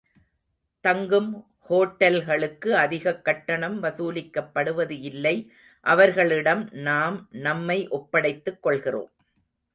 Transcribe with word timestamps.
தங்கும் 0.81 1.45
ஹோட்டல்களுக்கு 1.69 2.67
அதிகக் 2.67 3.25
கட்டணம் 3.25 3.83
வசூலிக்கப்படுவது 3.83 4.99
இல்லை, 4.99 5.51
அவர்களிடம் 5.81 6.69
நாம் 6.71 7.27
நம்மை 7.31 7.87
ஒப்படைத்துக் 7.87 8.59
கொள்கிறோம். 8.59 9.11